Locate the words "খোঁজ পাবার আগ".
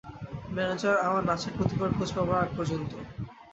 1.97-2.49